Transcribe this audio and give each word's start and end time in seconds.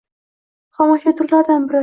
xom 0.79 0.95
ashyo 0.97 1.17
turlaridan 1.21 1.69
biri. 1.69 1.79